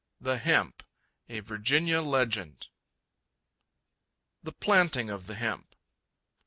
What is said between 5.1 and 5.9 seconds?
of the Hemp.